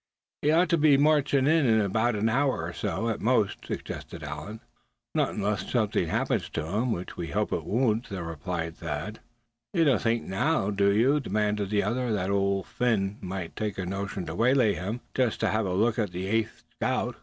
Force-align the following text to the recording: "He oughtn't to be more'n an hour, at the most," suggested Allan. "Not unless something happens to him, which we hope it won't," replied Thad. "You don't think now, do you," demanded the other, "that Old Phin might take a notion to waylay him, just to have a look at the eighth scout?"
"He 0.41 0.49
oughtn't 0.51 0.71
to 0.71 0.77
be 0.79 0.97
more'n 0.97 1.25
an 1.45 2.27
hour, 2.29 2.69
at 2.69 2.77
the 2.81 3.17
most," 3.19 3.63
suggested 3.67 4.23
Allan. 4.23 4.59
"Not 5.13 5.35
unless 5.35 5.71
something 5.71 6.07
happens 6.07 6.49
to 6.53 6.65
him, 6.65 6.91
which 6.91 7.17
we 7.17 7.27
hope 7.27 7.53
it 7.53 7.63
won't," 7.65 8.09
replied 8.09 8.77
Thad. 8.77 9.19
"You 9.75 9.83
don't 9.83 10.01
think 10.01 10.23
now, 10.23 10.71
do 10.71 10.89
you," 10.91 11.19
demanded 11.19 11.69
the 11.69 11.83
other, 11.83 12.11
"that 12.13 12.31
Old 12.31 12.65
Phin 12.65 13.17
might 13.21 13.55
take 13.55 13.77
a 13.77 13.85
notion 13.85 14.25
to 14.25 14.33
waylay 14.33 14.73
him, 14.73 15.01
just 15.13 15.39
to 15.41 15.49
have 15.49 15.67
a 15.67 15.73
look 15.75 15.99
at 15.99 16.09
the 16.11 16.25
eighth 16.25 16.63
scout?" 16.73 17.17